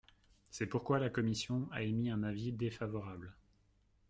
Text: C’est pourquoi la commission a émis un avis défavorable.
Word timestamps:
C’est 0.49 0.65
pourquoi 0.65 0.97
la 0.97 1.11
commission 1.11 1.69
a 1.71 1.83
émis 1.83 2.09
un 2.09 2.23
avis 2.23 2.51
défavorable. 2.51 3.37